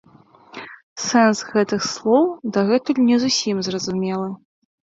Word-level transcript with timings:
Сэнс 1.07 1.43
гэтых 1.51 1.85
слоў 1.91 2.25
дагэтуль 2.57 3.05
не 3.11 3.17
зусім 3.25 3.63
зразумелы. 3.69 4.29